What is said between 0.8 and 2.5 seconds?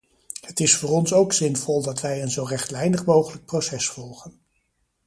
ons ook zinvol dat wij een zo